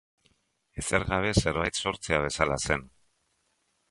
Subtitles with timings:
[0.83, 2.89] Ezer gabe zerbait sortzea bezala zen.